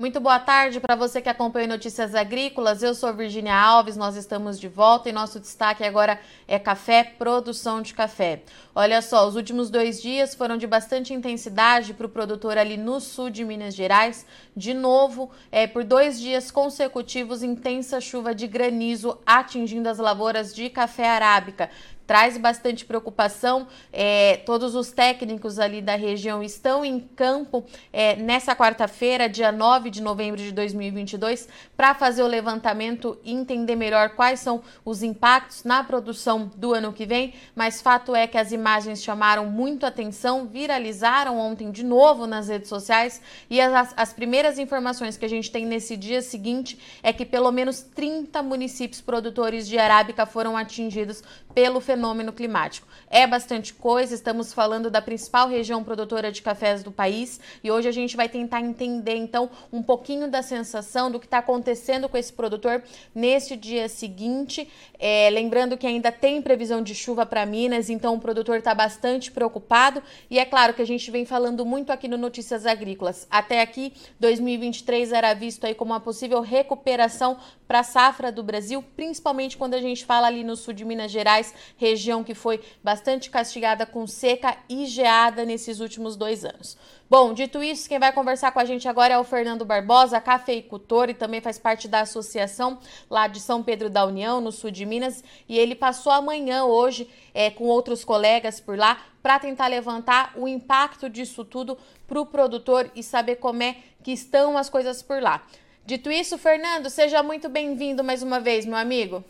[0.00, 2.82] Muito boa tarde para você que acompanha Notícias Agrícolas.
[2.82, 6.18] Eu sou Virginia Alves, nós estamos de volta e nosso destaque agora
[6.48, 8.42] é café, produção de café.
[8.74, 12.98] Olha só, os últimos dois dias foram de bastante intensidade para o produtor ali no
[12.98, 14.24] sul de Minas Gerais.
[14.56, 20.70] De novo, é, por dois dias consecutivos, intensa chuva de granizo atingindo as lavouras de
[20.70, 21.68] café arábica
[22.10, 23.68] traz bastante preocupação.
[23.92, 29.90] É, todos os técnicos ali da região estão em campo é, nessa quarta-feira, dia 9
[29.90, 35.62] de novembro de 2022, para fazer o levantamento e entender melhor quais são os impactos
[35.62, 37.32] na produção do ano que vem.
[37.54, 42.68] Mas fato é que as imagens chamaram muito atenção, viralizaram ontem de novo nas redes
[42.68, 47.24] sociais e as, as primeiras informações que a gente tem nesse dia seguinte é que
[47.24, 51.22] pelo menos 30 municípios produtores de arábica foram atingidos
[51.54, 52.88] pelo fenômeno fenômeno climático.
[53.10, 57.88] É bastante coisa, estamos falando da principal região produtora de cafés do país e hoje
[57.88, 62.16] a gente vai tentar entender então um pouquinho da sensação do que está acontecendo com
[62.16, 62.82] esse produtor
[63.14, 64.66] neste dia seguinte.
[64.98, 69.30] É, lembrando que ainda tem previsão de chuva para Minas, então o produtor está bastante
[69.30, 73.26] preocupado e é claro que a gente vem falando muito aqui no Notícias Agrícolas.
[73.30, 77.36] Até aqui, 2023 era visto aí como uma possível recuperação
[77.68, 81.10] para a safra do Brasil, principalmente quando a gente fala ali no sul de Minas
[81.10, 81.89] Gerais, região
[82.24, 86.76] que foi bastante castigada com seca e geada nesses últimos dois anos.
[87.08, 91.10] Bom, dito isso, quem vai conversar com a gente agora é o Fernando Barbosa, cafeicultor
[91.10, 92.78] e também faz parte da associação
[93.10, 97.10] lá de São Pedro da União, no sul de Minas, e ele passou amanhã hoje
[97.34, 102.26] é, com outros colegas por lá para tentar levantar o impacto disso tudo para o
[102.26, 105.44] produtor e saber como é que estão as coisas por lá.
[105.84, 109.24] Dito isso, Fernando, seja muito bem-vindo mais uma vez, meu amigo.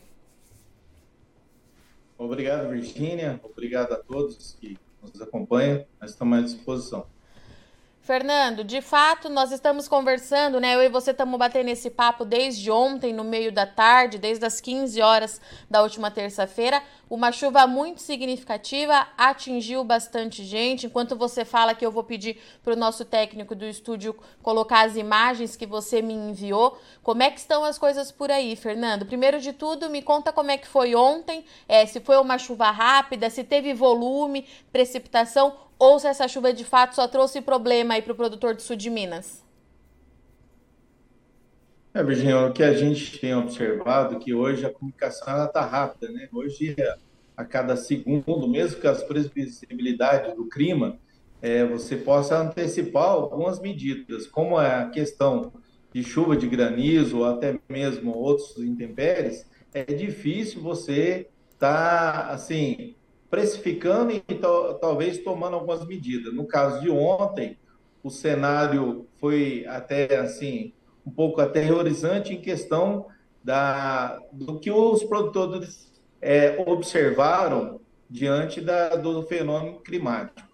[2.21, 3.41] Obrigado, Virgínia.
[3.43, 5.87] Obrigado a todos que nos acompanham.
[5.99, 7.07] Nós estamos à disposição.
[8.11, 10.75] Fernando, de fato, nós estamos conversando, né?
[10.75, 14.61] Eu e você estamos batendo esse papo desde ontem, no meio da tarde, desde as
[14.61, 15.41] 15 horas
[15.71, 16.83] da última terça-feira.
[17.09, 20.87] Uma chuva muito significativa atingiu bastante gente.
[20.87, 24.97] Enquanto você fala que eu vou pedir para o nosso técnico do estúdio colocar as
[24.97, 26.81] imagens que você me enviou.
[27.05, 29.07] Como é que estão as coisas por aí, Fernando?
[29.07, 32.73] Primeiro de tudo, me conta como é que foi ontem, é, se foi uma chuva
[32.73, 38.03] rápida, se teve volume, precipitação ou se essa chuva de fato só trouxe problema aí
[38.03, 39.43] para o produtor do sul de Minas?
[41.95, 46.13] É, Virginia, o que a gente tem observado é que hoje a comunicação está rápida,
[46.13, 46.29] né?
[46.33, 46.77] Hoje,
[47.37, 50.99] a cada segundo, mesmo que as previsibilidades do clima,
[51.43, 55.51] é, você possa antecipar algumas medidas, como é a questão
[55.93, 62.95] de chuva de granizo ou até mesmo outros intempéries, é difícil você estar, tá, assim,
[63.31, 64.23] precificando e
[64.81, 66.35] talvez tomando algumas medidas.
[66.35, 67.57] No caso de ontem,
[68.03, 70.73] o cenário foi até assim
[71.07, 73.07] um pouco aterrorizante em questão
[73.43, 80.49] da, do que os produtores é, observaram diante da, do fenômeno climático.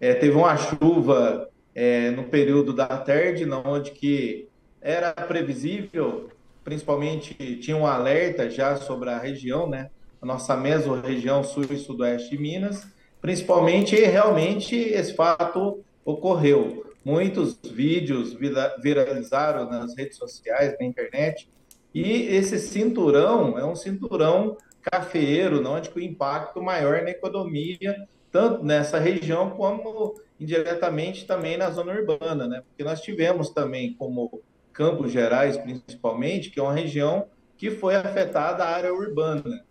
[0.00, 4.48] É, teve uma chuva é, no período da tarde, onde que
[4.80, 6.28] era previsível,
[6.62, 9.90] principalmente tinha um alerta já sobre a região, né?
[10.20, 12.86] A nossa mesorregião sul e sudoeste de Minas,
[13.20, 16.86] principalmente realmente esse fato ocorreu.
[17.04, 18.36] Muitos vídeos
[18.82, 21.48] viralizaram nas redes sociais, na internet,
[21.94, 28.98] e esse cinturão é um cinturão cafeeiro, onde o impacto maior na economia, tanto nessa
[28.98, 32.62] região como indiretamente também na zona urbana, né?
[32.68, 34.42] Porque nós tivemos também como
[34.72, 37.26] Campos Gerais, principalmente, que é uma região
[37.56, 39.64] que foi afetada a área urbana.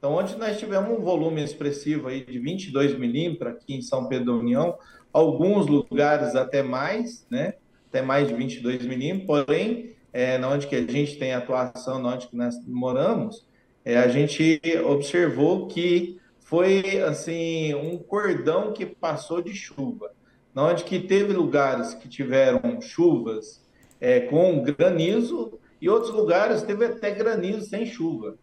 [0.00, 4.32] Então, onde nós tivemos um volume expressivo aí de 22 milímetros aqui em São Pedro
[4.32, 4.78] da União,
[5.12, 7.56] alguns lugares até mais, né?
[7.86, 12.14] Até mais de 22 milímetros, porém, é, na onde que a gente tem atuação, na
[12.14, 13.44] onde que nós moramos,
[13.84, 20.12] é, a gente observou que foi assim um cordão que passou de chuva,
[20.54, 23.62] na onde que teve lugares que tiveram chuvas
[24.00, 28.38] é, com granizo e outros lugares teve até granizo sem chuva.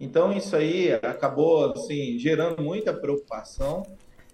[0.00, 3.82] Então, isso aí acabou assim, gerando muita preocupação.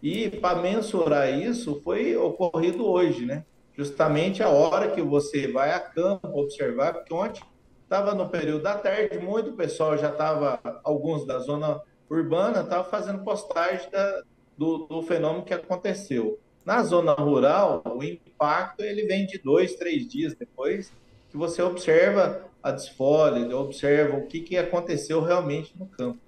[0.00, 3.44] E para mensurar isso, foi ocorrido hoje, né?
[3.76, 7.42] Justamente a hora que você vai a campo observar, porque ontem
[7.82, 13.24] estava no período da tarde, muito pessoal já estava, alguns da zona urbana, estavam fazendo
[13.24, 14.22] postagem da,
[14.56, 16.38] do, do fenômeno que aconteceu.
[16.64, 20.92] Na zona rural, o impacto ele vem de dois, três dias depois
[21.30, 26.18] que você observa a desfolha, observa o que, que aconteceu realmente no campo.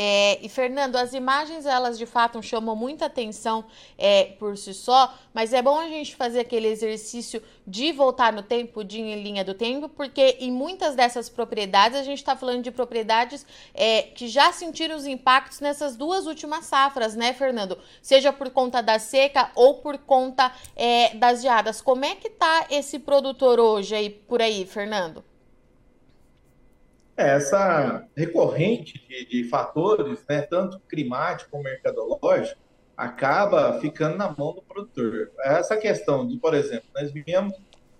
[0.00, 3.64] É, e Fernando, as imagens elas de fato chamam muita atenção
[3.98, 8.40] é, por si só, mas é bom a gente fazer aquele exercício de voltar no
[8.40, 12.36] tempo, de ir em linha do tempo, porque em muitas dessas propriedades a gente está
[12.36, 13.44] falando de propriedades
[13.74, 17.76] é, que já sentiram os impactos nessas duas últimas safras, né, Fernando?
[18.00, 21.80] Seja por conta da seca ou por conta é, das geadas.
[21.80, 25.24] Como é que tá esse produtor hoje aí por aí, Fernando?
[27.18, 32.60] É, essa recorrente de, de, fatores, né, tanto climático como mercadológico,
[32.96, 35.32] acaba ficando na mão do produtor.
[35.40, 37.54] Essa questão de, por exemplo, nós viemos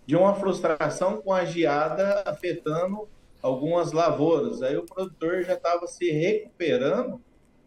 [0.06, 3.09] de uma frustração com a geada afetando
[3.43, 4.62] algumas lavouras.
[4.62, 7.20] Aí o produtor já estava se recuperando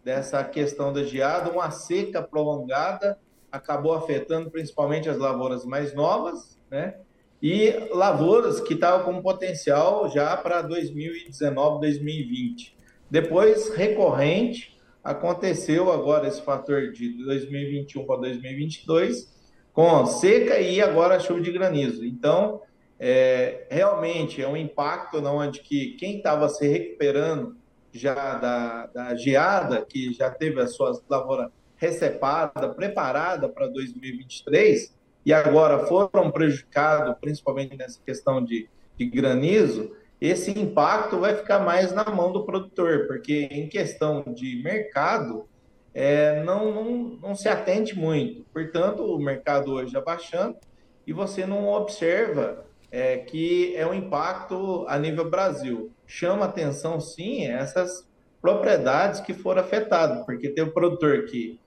[0.06, 3.20] dessa questão da geada, uma seca prolongada
[3.52, 6.96] acabou afetando principalmente as lavouras mais novas, né?
[7.42, 12.78] E lavouras que estavam com potencial já para 2019, 2020.
[13.10, 19.32] Depois, recorrente, aconteceu agora esse fator de 2021 para 2022,
[19.74, 22.06] com seca e agora chuva de granizo.
[22.06, 22.62] Então,
[23.00, 27.56] é, realmente é um impacto onde que quem estava se recuperando
[27.92, 34.96] já da, da geada, que já teve as suas lavouras recepadas, preparada para 2023,
[35.26, 41.92] e agora foram prejudicados, principalmente nessa questão de, de granizo, esse impacto vai ficar mais
[41.92, 45.48] na mão do produtor, porque em questão de mercado,
[45.94, 48.46] é, não, não, não se atende muito.
[48.54, 50.58] Portanto, o mercado hoje abaixando
[51.06, 55.92] e você não observa é, que é um impacto a nível Brasil.
[56.06, 58.08] Chama atenção, sim, essas
[58.42, 61.60] propriedades que foram afetadas, porque tem o produtor que,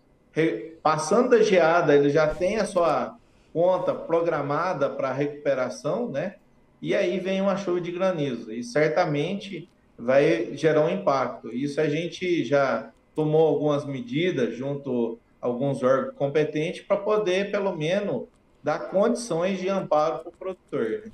[0.82, 3.16] passando da geada, ele já tem a sua
[3.54, 6.34] conta programada para recuperação, né?
[6.82, 11.54] E aí vem uma chuva de granizo e certamente vai gerar um impacto.
[11.54, 17.76] Isso a gente já tomou algumas medidas junto a alguns órgãos competentes para poder, pelo
[17.76, 18.24] menos,
[18.60, 21.02] dar condições de amparo para o produtor.
[21.04, 21.12] Né?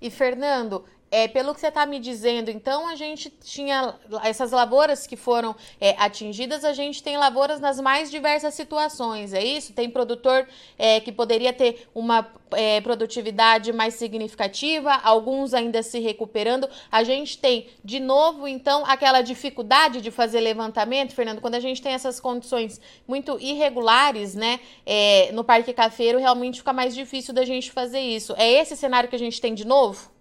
[0.00, 5.06] E Fernando, é, pelo que você está me dizendo, então a gente tinha essas lavouras
[5.06, 9.72] que foram é, atingidas, a gente tem lavouras nas mais diversas situações, é isso?
[9.72, 10.46] Tem produtor
[10.78, 16.68] é, que poderia ter uma é, produtividade mais significativa, alguns ainda se recuperando.
[16.90, 21.80] A gente tem, de novo, então, aquela dificuldade de fazer levantamento, Fernando, quando a gente
[21.80, 27.44] tem essas condições muito irregulares, né, é, no Parque Cafeiro, realmente fica mais difícil da
[27.44, 28.34] gente fazer isso.
[28.36, 30.17] É esse cenário que a gente tem de novo?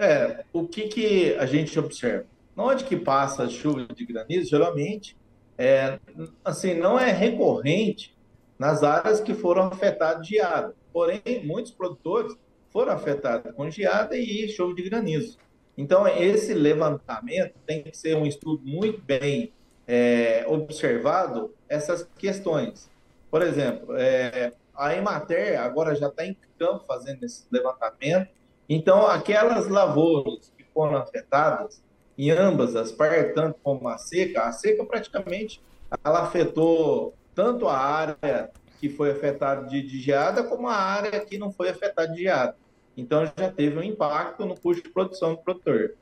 [0.00, 2.24] É, o que, que a gente observa?
[2.56, 5.14] Onde que passa a chuva de granizo, geralmente,
[5.58, 5.98] é,
[6.42, 8.16] assim, não é recorrente
[8.58, 10.74] nas áreas que foram afetadas de geada.
[10.90, 12.34] Porém, muitos produtores
[12.70, 15.38] foram afetados com geada e chuva de granizo.
[15.76, 19.52] Então, esse levantamento tem que ser um estudo muito bem
[19.86, 22.90] é, observado, essas questões.
[23.30, 28.30] Por exemplo, é, a Emater agora já está em campo fazendo esse levantamento,
[28.72, 31.82] então, aquelas lavouras que foram afetadas,
[32.16, 35.60] em ambas as partes, tanto como a seca, a seca praticamente
[36.04, 41.36] ela afetou tanto a área que foi afetada de, de geada, como a área que
[41.36, 42.56] não foi afetada de geada.
[42.96, 45.96] Então, já teve um impacto no custo de produção do produtor.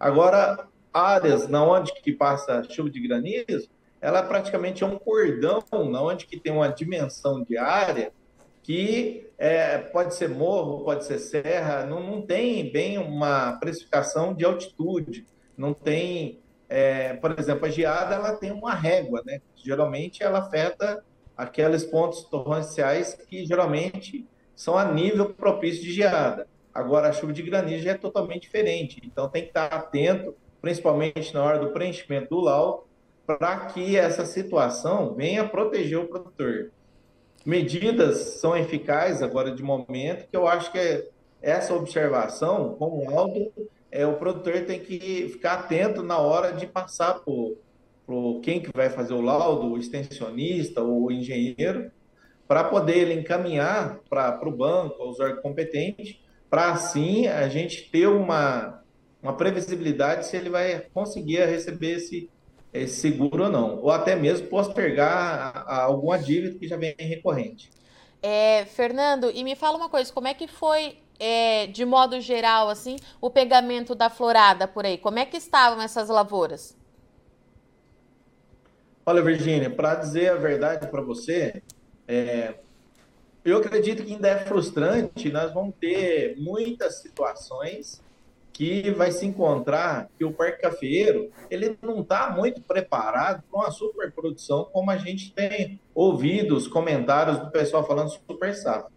[0.00, 3.68] Agora, áreas na onde que passa chuva de granizo,
[4.00, 8.12] ela praticamente é um cordão, na onde que tem uma dimensão de área
[8.64, 14.42] que é, pode ser morro, pode ser serra, não, não tem bem uma precificação de
[14.42, 19.42] altitude, não tem, é, por exemplo, a geada ela tem uma régua, né?
[19.54, 21.04] Geralmente ela afeta
[21.36, 26.48] aqueles pontos torrenciais que geralmente são a nível propício de geada.
[26.72, 31.44] Agora a chuva de granizo é totalmente diferente, então tem que estar atento, principalmente na
[31.44, 32.84] hora do preenchimento do laudo,
[33.26, 36.70] para que essa situação venha proteger o produtor
[37.44, 41.06] medidas são eficazes agora de momento, que eu acho que é
[41.42, 43.52] essa observação, como laudo,
[43.90, 47.56] é, o produtor tem que ficar atento na hora de passar por,
[48.42, 51.90] quem que vai fazer o laudo, o extensionista, o engenheiro,
[52.46, 56.18] para poder ele encaminhar para o banco, aos órgãos competentes,
[56.50, 58.82] para assim a gente ter uma,
[59.22, 62.30] uma previsibilidade se ele vai conseguir receber esse,
[62.74, 66.92] é seguro ou não, ou até mesmo postergar a, a alguma dívida que já vem
[66.98, 67.70] recorrente.
[68.20, 72.68] É, Fernando, e me fala uma coisa, como é que foi, é, de modo geral,
[72.68, 74.98] assim, o pegamento da florada por aí?
[74.98, 76.76] Como é que estavam essas lavouras?
[79.06, 81.62] Olha, Virgínia, para dizer a verdade para você,
[82.08, 82.54] é,
[83.44, 88.02] eu acredito que ainda é frustrante, nós vamos ter muitas situações
[88.54, 93.70] que vai se encontrar que o parque cafeeiro ele não está muito preparado para uma
[93.72, 98.92] superprodução como a gente tem ouvido os comentários do pessoal falando super safra.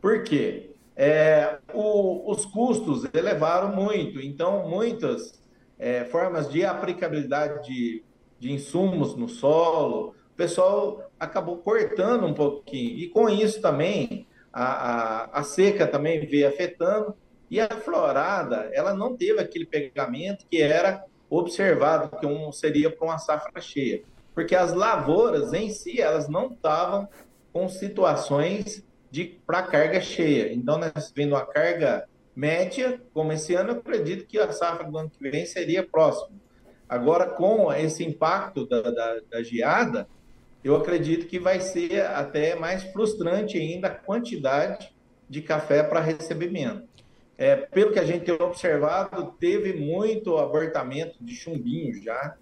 [0.00, 0.70] Por quê?
[0.96, 5.38] É, o, os custos elevaram muito, então muitas
[5.78, 8.02] é, formas de aplicabilidade de,
[8.40, 12.98] de insumos no solo, o pessoal acabou cortando um pouquinho.
[12.98, 17.14] E com isso também, a, a, a seca também veio afetando,
[17.50, 23.06] e a florada, ela não teve aquele pegamento que era observado, que um seria para
[23.06, 24.02] uma safra cheia.
[24.34, 27.08] Porque as lavouras em si, elas não estavam
[27.52, 30.52] com situações de para carga cheia.
[30.52, 34.98] Então, nós vendo uma carga média, como esse ano, eu acredito que a safra do
[34.98, 36.36] ano que vem seria próxima.
[36.88, 40.06] Agora, com esse impacto da, da, da geada,
[40.62, 44.92] eu acredito que vai ser até mais frustrante ainda a quantidade
[45.28, 46.95] de café para recebimento.
[47.38, 52.34] É, pelo que a gente tem observado, teve muito abortamento de chumbinho já.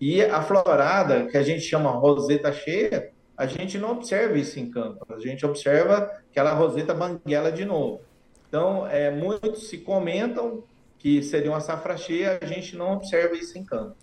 [0.00, 4.70] E a florada, que a gente chama roseta cheia, a gente não observa isso em
[4.70, 5.06] campo.
[5.12, 8.00] A gente observa aquela roseta banguela de novo.
[8.48, 10.64] Então, é, muitos se comentam
[10.98, 13.96] que seria uma safra cheia, a gente não observa isso em campo.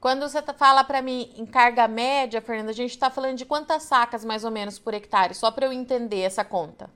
[0.00, 3.46] Quando você tá, fala para mim em carga média, Fernanda, a gente está falando de
[3.46, 6.90] quantas sacas mais ou menos por hectare, só para eu entender essa conta.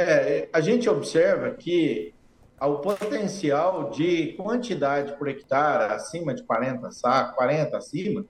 [0.00, 2.14] É, a gente observa que
[2.60, 8.24] o potencial de quantidade por hectare acima de 40 sacos, 40 acima,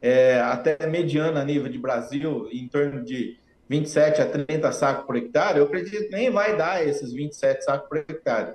[0.00, 5.14] é, até mediana a nível de Brasil, em torno de 27 a 30 sacos por
[5.14, 8.54] hectare, eu acredito que nem vai dar esses 27 sacos por hectare.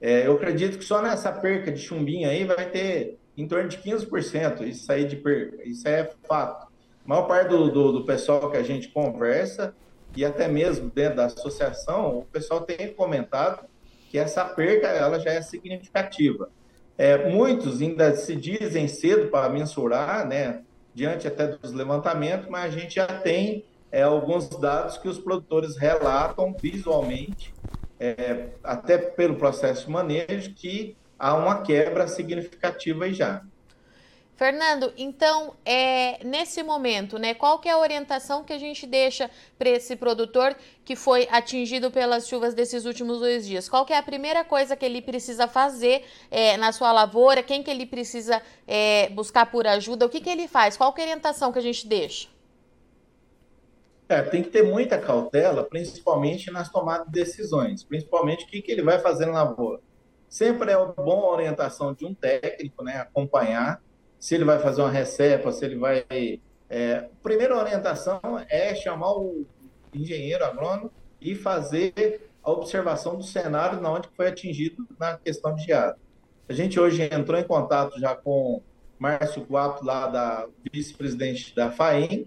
[0.00, 3.76] É, eu acredito que só nessa perca de chumbinho aí vai ter em torno de
[3.76, 6.68] 15%, isso aí de perca, isso é fato.
[7.04, 9.74] A maior parte do, do, do pessoal que a gente conversa
[10.18, 13.64] e até mesmo dentro da associação, o pessoal tem comentado
[14.10, 16.50] que essa perca ela já é significativa.
[16.96, 22.76] É, muitos ainda se dizem cedo para mensurar, né, diante até dos levantamentos, mas a
[22.76, 27.54] gente já tem é, alguns dados que os produtores relatam visualmente,
[28.00, 33.42] é, até pelo processo de manejo, que há uma quebra significativa aí já.
[34.38, 39.28] Fernando, então, é, nesse momento, né, qual que é a orientação que a gente deixa
[39.58, 40.54] para esse produtor
[40.84, 43.68] que foi atingido pelas chuvas desses últimos dois dias?
[43.68, 47.42] Qual que é a primeira coisa que ele precisa fazer é, na sua lavoura?
[47.42, 50.06] Quem que ele precisa é, buscar por ajuda?
[50.06, 50.76] O que, que ele faz?
[50.76, 52.28] Qual que é a orientação que a gente deixa?
[54.08, 58.70] É, tem que ter muita cautela, principalmente nas tomadas de decisões, principalmente o que, que
[58.70, 59.80] ele vai fazer na lavoura.
[60.28, 63.82] Sempre é uma boa orientação de um técnico, né, acompanhar
[64.18, 66.04] se ele vai fazer uma recepa, se ele vai.
[66.70, 69.46] É, primeira orientação é chamar o
[69.94, 75.64] engenheiro agrônomo e fazer a observação do cenário na onde foi atingido na questão de
[75.64, 75.96] geada.
[76.48, 78.62] A gente hoje entrou em contato já com
[78.98, 82.26] Márcio Guapo, lá da vice-presidente da FAEM,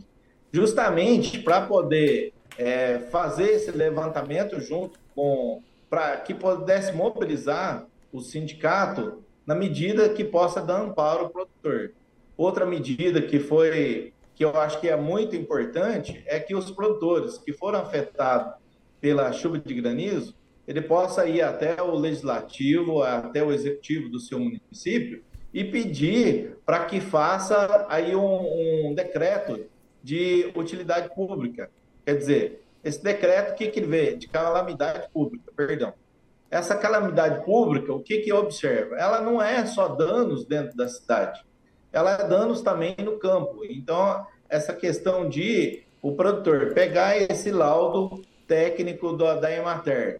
[0.51, 9.21] justamente para poder é, fazer esse levantamento junto com para que pudesse mobilizar o sindicato
[9.45, 11.93] na medida que possa dar amparo ao produtor.
[12.37, 17.37] Outra medida que foi que eu acho que é muito importante é que os produtores
[17.37, 18.53] que foram afetados
[18.99, 20.35] pela chuva de granizo,
[20.67, 26.85] ele possa ir até o legislativo, até o executivo do seu município e pedir para
[26.85, 29.65] que faça aí um, um, decreto
[30.01, 31.69] de utilidade pública.
[32.05, 34.15] Quer dizer, esse decreto, que, que vê?
[34.15, 35.93] De calamidade pública, perdão
[36.51, 38.97] essa calamidade pública, o que, que observa?
[38.97, 41.41] Ela não é só danos dentro da cidade,
[41.93, 43.63] ela é danos também no campo.
[43.63, 50.19] Então, essa questão de o produtor pegar esse laudo técnico do, da Emater,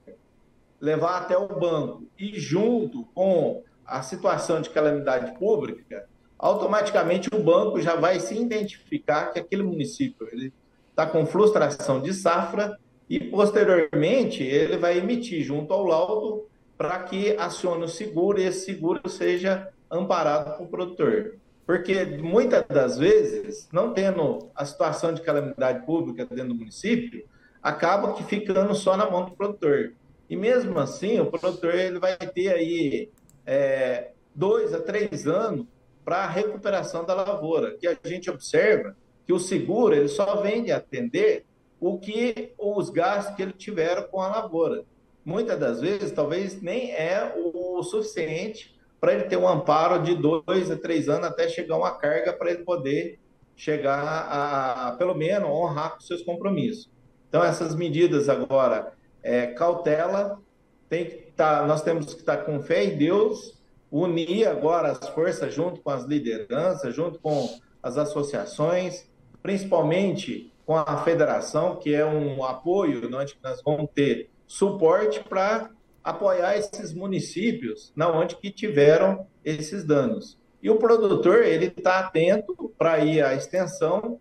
[0.79, 6.07] levar até o banco e junto com a situação de calamidade pública,
[6.39, 10.53] automaticamente o banco já vai se identificar que aquele município ele
[10.89, 12.79] está com frustração de safra
[13.12, 18.63] e posteriormente ele vai emitir junto ao laudo para que acione o seguro e esse
[18.63, 21.36] seguro seja amparado para o produtor.
[21.65, 27.25] Porque muitas das vezes, não tendo a situação de calamidade pública dentro do município,
[27.62, 29.91] acaba que ficando só na mão do produtor.
[30.30, 33.10] E mesmo assim, o produtor ele vai ter aí
[33.46, 35.65] é, dois a três anos
[36.06, 38.96] para a recuperação da lavoura, que a gente observa
[39.27, 41.44] que o seguro ele só vem de atender
[41.81, 44.85] o que os gastos que ele tiveram com a lavoura.
[45.25, 50.69] Muitas das vezes, talvez nem é o suficiente para ele ter um amparo de dois
[50.69, 53.19] a três anos até chegar uma carga para ele poder
[53.55, 56.89] chegar a, pelo menos, honrar com seus compromissos.
[57.27, 60.39] Então, essas medidas agora, é, cautela,
[60.88, 63.59] tem que tá, nós temos que estar tá com fé em Deus,
[63.91, 67.50] unir agora as forças junto com as lideranças, junto com
[67.81, 69.09] as associações,
[69.41, 75.69] principalmente com a federação, que é um apoio onde nós vamos ter suporte para
[76.01, 80.39] apoiar esses municípios na onde que tiveram esses danos.
[80.63, 84.17] E o produtor ele está atento para ir à extensão,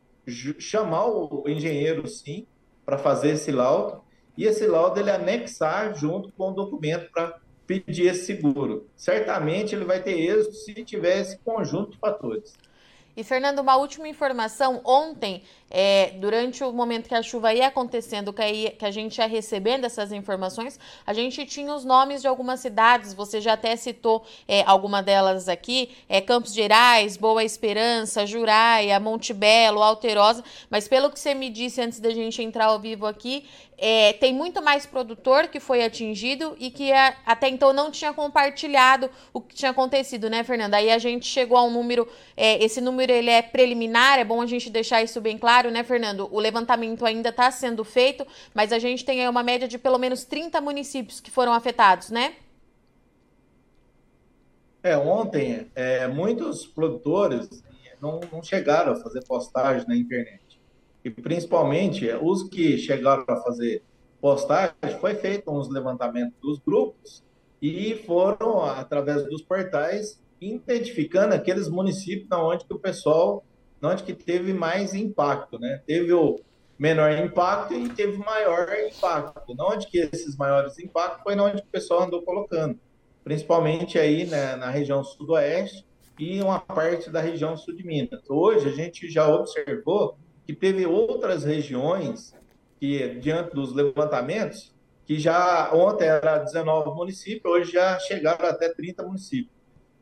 [0.59, 2.49] chamar o engenheiro sim
[2.85, 4.03] para fazer esse laudo
[4.37, 8.89] e esse laudo ele anexar junto com o documento para pedir esse seguro.
[8.97, 12.57] Certamente ele vai ter êxito se tiver esse conjunto de fatores.
[13.17, 14.81] E, Fernando, uma última informação.
[14.85, 19.19] Ontem, é, durante o momento que a chuva ia acontecendo, que, aí, que a gente
[19.19, 23.13] ia recebendo essas informações, a gente tinha os nomes de algumas cidades.
[23.15, 29.33] Você já até citou é, alguma delas aqui: é, Campos Gerais, Boa Esperança, Juraia, Monte
[29.33, 30.43] Belo, Alterosa.
[30.69, 33.45] Mas pelo que você me disse antes da gente entrar ao vivo aqui,
[33.83, 38.13] é, tem muito mais produtor que foi atingido e que a, até então não tinha
[38.13, 40.77] compartilhado o que tinha acontecido, né, Fernanda?
[40.77, 42.07] Aí a gente chegou a um número,
[42.37, 45.83] é, esse número ele é preliminar, é bom a gente deixar isso bem claro, né,
[45.83, 46.29] Fernando?
[46.31, 49.97] O levantamento ainda está sendo feito, mas a gente tem aí uma média de pelo
[49.97, 52.35] menos 30 municípios que foram afetados, né?
[54.83, 57.49] É, ontem é, muitos produtores
[57.99, 60.50] não, não chegaram a fazer postagem na internet
[61.05, 63.83] e principalmente os que chegaram a fazer
[64.21, 67.25] postagem, foi feito uns levantamentos dos grupos
[67.61, 73.45] e foram, através dos portais, identificando aqueles municípios onde que o pessoal,
[73.83, 75.83] onde que teve mais impacto, né?
[75.87, 76.39] Teve o
[76.79, 79.55] menor impacto e teve maior impacto.
[79.59, 82.79] Onde que esses maiores impactos foi onde o pessoal andou colocando,
[83.23, 85.87] principalmente aí né, na região sudoeste
[86.19, 88.23] e uma parte da região sul de Minas.
[88.29, 90.19] Hoje a gente já observou
[90.51, 92.35] que teve outras regiões
[92.81, 94.75] que, diante dos levantamentos,
[95.07, 99.55] que já ontem era 19 municípios, hoje já chegaram até 30 municípios.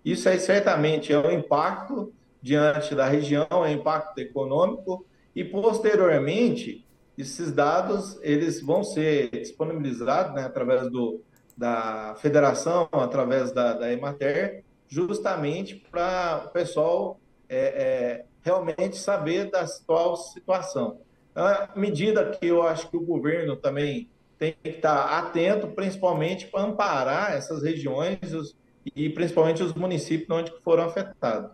[0.03, 5.05] Isso aí certamente é um impacto diante da região, é um impacto econômico
[5.37, 6.87] e posteriormente
[7.19, 11.21] esses dados eles vão ser disponibilizados né, através do,
[11.59, 19.61] da federação, através da, da Emater, justamente para o pessoal é, é, realmente saber da
[19.61, 21.01] atual situação.
[21.35, 24.09] À medida que eu acho que o governo também
[24.39, 28.55] tem que estar atento, principalmente para amparar essas regiões
[28.97, 31.51] e principalmente os municípios onde foram afetados.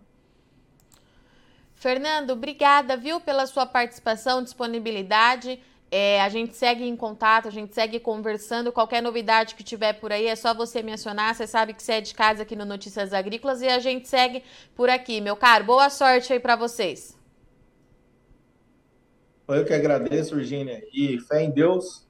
[1.74, 5.60] Fernando, obrigada, viu, pela sua participação, disponibilidade.
[5.96, 8.72] É, a gente segue em contato, a gente segue conversando.
[8.72, 11.32] Qualquer novidade que tiver por aí é só você mencionar.
[11.32, 14.42] Você sabe que você é de casa aqui no Notícias Agrícolas e a gente segue
[14.74, 15.62] por aqui, meu caro.
[15.62, 17.16] Boa sorte aí para vocês.
[19.46, 20.82] Eu que agradeço, Virginia.
[20.92, 22.04] E fé em Deus,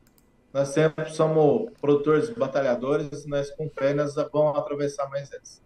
[0.50, 5.63] nós sempre somos produtores batalhadores, nós com fé nós vamos atravessar mais essa.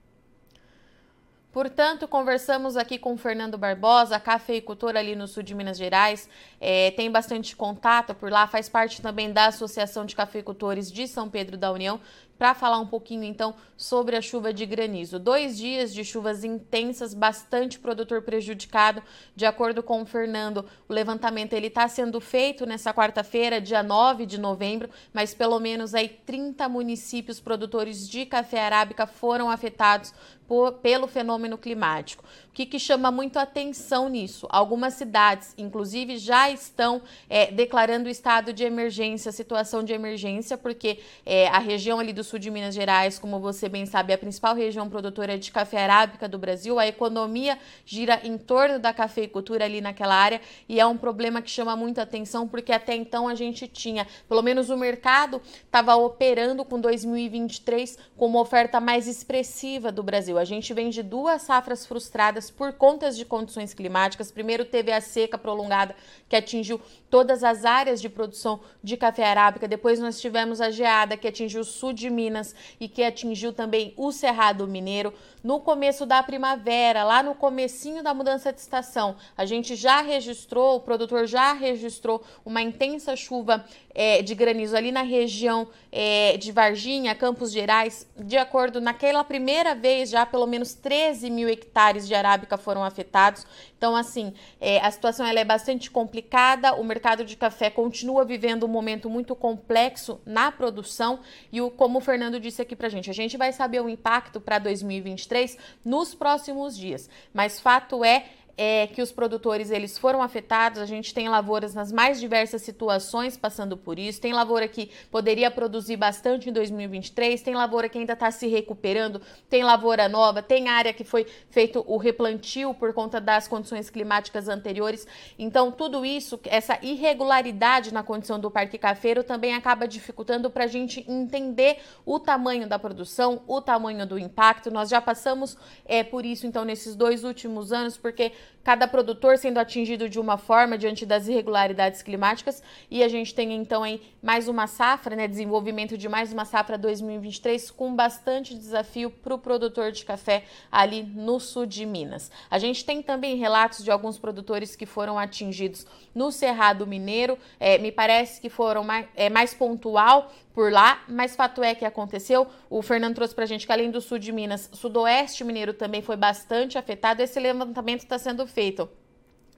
[1.59, 6.29] Portanto, conversamos aqui com o Fernando Barbosa, cafeicultor ali no sul de Minas Gerais.
[6.61, 11.29] É, tem bastante contato por lá, faz parte também da Associação de Cafeicultores de São
[11.29, 12.01] Pedro da União
[12.39, 15.19] para falar um pouquinho então sobre a chuva de granizo.
[15.19, 19.03] Dois dias de chuvas intensas, bastante produtor prejudicado.
[19.35, 24.25] De acordo com o Fernando, o levantamento ele está sendo feito nessa quarta-feira, dia 9
[24.25, 30.15] de novembro, mas pelo menos aí 30 municípios produtores de café arábica foram afetados
[30.49, 32.25] por, pelo fenômeno climático.
[32.49, 34.49] O que, que, chama muito atenção nisso?
[34.51, 41.47] Algumas cidades, inclusive, já estão é, declarando estado de emergência, situação de emergência, porque é,
[41.49, 44.57] a região ali do sul de Minas Gerais, como você bem sabe, é a principal
[44.57, 46.79] região produtora de café arábica do Brasil.
[46.81, 51.51] A economia gira em torno da cafeicultura ali naquela área e é um problema que
[51.51, 56.65] chama muita atenção porque até então a gente tinha, pelo menos o mercado estava operando
[56.65, 60.38] com 2023 com uma oferta mais expressiva do Brasil.
[60.39, 64.31] A gente vem de duas safras frustradas por contas de condições climáticas.
[64.31, 65.95] Primeiro teve a seca prolongada
[66.29, 69.67] que atingiu todas as áreas de produção de café arábica.
[69.67, 73.93] Depois nós tivemos a geada que atingiu o sul de Minas e que atingiu também
[73.97, 75.13] o Cerrado Mineiro.
[75.43, 80.77] No começo da primavera, lá no comecinho da mudança de estação, a gente já registrou,
[80.77, 86.53] o produtor já registrou uma intensa chuva é, de granizo ali na região é, de
[86.53, 88.07] Varginha, Campos Gerais.
[88.17, 93.47] De acordo, naquela primeira vez, já pelo menos 13 mil hectares de arábica foram afetados.
[93.77, 96.75] Então, assim, é, a situação ela é bastante complicada.
[96.75, 101.21] O mercado de café continua vivendo um momento muito complexo na produção
[101.53, 104.41] e o, como o Fernando disse aqui pra gente, a gente vai saber o impacto
[104.41, 107.09] para 2023 nos próximos dias.
[107.33, 108.27] Mas fato é
[108.61, 110.81] é que os produtores eles foram afetados.
[110.81, 114.21] A gente tem lavouras nas mais diversas situações passando por isso.
[114.21, 119.23] Tem lavoura que poderia produzir bastante em 2023, tem lavoura que ainda está se recuperando,
[119.49, 124.49] tem lavoura nova, tem área que foi feito o replantio por conta das condições climáticas
[124.49, 125.07] anteriores.
[125.39, 130.69] Então, tudo isso, essa irregularidade na condição do parque cafeiro também acaba dificultando para a
[130.69, 134.69] gente entender o tamanho da produção, o tamanho do impacto.
[134.69, 138.33] Nós já passamos é, por isso, então, nesses dois últimos anos, porque
[138.69, 143.55] cada produtor sendo atingido de uma forma diante das irregularidades climáticas e a gente tem
[143.55, 149.11] então aí mais uma safra, né, desenvolvimento de mais uma safra 2023 com bastante desafio
[149.11, 152.31] para o produtor de café ali no sul de Minas.
[152.51, 157.79] A gente tem também relatos de alguns produtores que foram atingidos no Cerrado Mineiro, é,
[157.79, 162.45] me parece que foram mais, é, mais pontual por lá, mas fato é que aconteceu.
[162.69, 166.03] O Fernando trouxe para a gente que além do sul de Minas, sudoeste mineiro também
[166.03, 167.23] foi bastante afetado.
[167.23, 168.91] Esse levantamento está sendo feito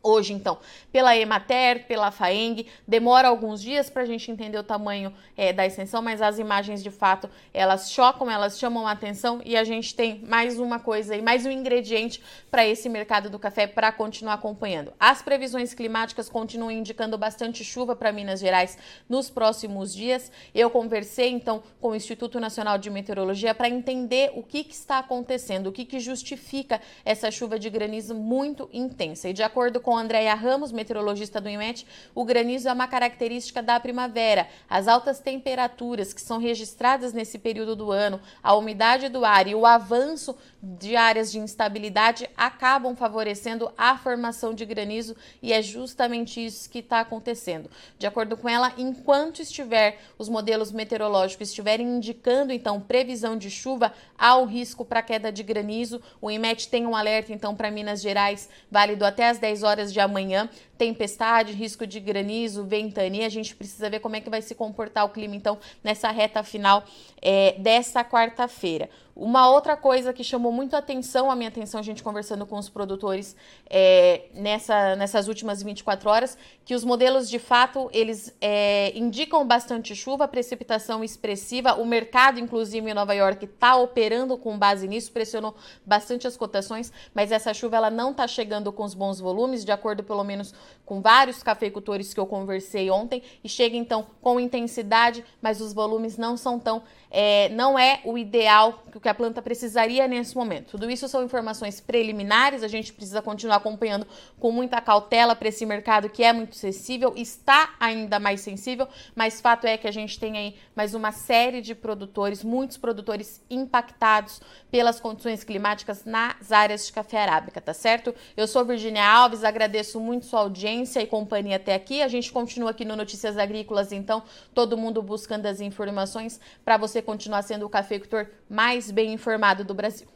[0.03, 0.59] Hoje, então,
[0.91, 5.67] pela Emater, pela FAENG, demora alguns dias para a gente entender o tamanho é, da
[5.67, 9.95] extensão, mas as imagens de fato elas chocam, elas chamam a atenção e a gente
[9.95, 14.35] tem mais uma coisa aí, mais um ingrediente para esse mercado do café para continuar
[14.35, 14.93] acompanhando.
[14.99, 20.33] As previsões climáticas continuam indicando bastante chuva para Minas Gerais nos próximos dias.
[20.55, 24.99] Eu conversei então com o Instituto Nacional de Meteorologia para entender o que, que, está
[24.99, 29.29] acontecendo, o que, que justifica essa chuva de granizo muito intensa.
[29.29, 33.61] E de acordo com com Andréia Ramos, meteorologista do IMET, o granizo é uma característica
[33.61, 34.47] da primavera.
[34.69, 39.55] As altas temperaturas que são registradas nesse período do ano, a umidade do ar e
[39.57, 46.45] o avanço de áreas de instabilidade acabam favorecendo a formação de granizo e é justamente
[46.45, 47.69] isso que está acontecendo.
[47.99, 53.93] De acordo com ela, enquanto estiver os modelos meteorológicos estiverem indicando então previsão de chuva,
[54.17, 56.01] há o risco para queda de granizo.
[56.21, 60.49] O IMET tem um alerta então para Minas Gerais, válido até as 10 de amanhã
[60.81, 63.27] tempestade, risco de granizo, ventania.
[63.27, 66.43] A gente precisa ver como é que vai se comportar o clima, então, nessa reta
[66.43, 66.83] final
[67.21, 68.89] é, dessa quarta-feira.
[69.15, 72.57] Uma outra coisa que chamou muito a atenção, a minha atenção, a gente conversando com
[72.57, 73.37] os produtores
[73.69, 79.95] é, nessa, nessas últimas 24 horas, que os modelos de fato eles é, indicam bastante
[79.95, 81.75] chuva, precipitação expressiva.
[81.75, 86.91] O mercado, inclusive em Nova York, está operando com base nisso, pressionou bastante as cotações,
[87.13, 90.55] mas essa chuva ela não está chegando com os bons volumes, de acordo pelo menos
[90.85, 96.17] com vários cafeicultores que eu conversei ontem, e chega então com intensidade, mas os volumes
[96.17, 100.73] não são tão é, não é o ideal que a planta precisaria nesse momento.
[100.73, 104.07] Tudo isso são informações preliminares, a gente precisa continuar acompanhando
[104.39, 109.41] com muita cautela para esse mercado que é muito sensível, está ainda mais sensível, mas
[109.41, 114.41] fato é que a gente tem aí mais uma série de produtores, muitos produtores impactados
[114.71, 118.15] pelas condições climáticas nas áreas de café arábica, tá certo?
[118.37, 122.03] Eu sou Virginia Alves, agradeço muito sua audiência e companhia até aqui.
[122.03, 124.23] A gente continua aqui no Notícias Agrícolas, então,
[124.55, 129.65] todo mundo buscando as informações para você você continuar sendo o cafeicultor mais bem informado
[129.65, 130.07] do Brasil.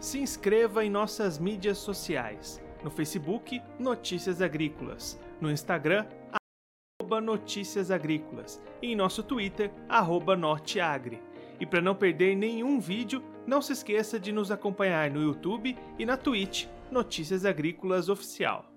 [0.00, 2.60] Se inscreva em nossas mídias sociais.
[2.82, 5.18] No Facebook, Notícias Agrícolas.
[5.40, 6.06] No Instagram,
[7.00, 8.60] arroba Notícias Agrícolas.
[8.82, 11.22] E em nosso Twitter, arroba Norteagri.
[11.58, 16.04] E para não perder nenhum vídeo, não se esqueça de nos acompanhar no YouTube e
[16.04, 18.75] na Twitch Notícias Agrícolas Oficial.